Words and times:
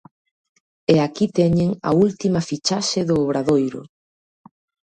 E 0.93 0.95
aquí 1.07 1.25
teñen 1.39 1.69
a 1.89 1.91
última 2.05 2.39
fichaxe 2.49 2.99
do 3.09 3.15
Obradoiro. 3.23 3.81